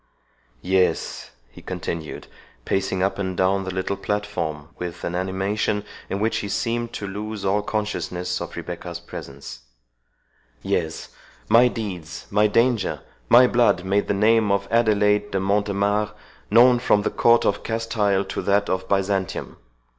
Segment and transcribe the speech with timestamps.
[0.63, 2.25] —Yes," he continued,
[2.65, 7.05] pacing up and down the little platform, with an animation in which he seemed to
[7.05, 11.09] lose all consciousness of Rebecca's presence—"Yes,
[11.49, 16.13] my deeds, my danger, my blood, made the name of Adelaide de Montemare
[16.49, 19.57] known from the court of Castile to that of Byzantium.